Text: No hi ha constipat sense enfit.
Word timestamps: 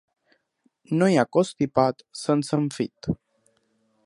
No 1.01 1.09
hi 1.11 1.19
ha 1.21 1.27
constipat 1.37 2.03
sense 2.23 2.59
enfit. 2.63 3.15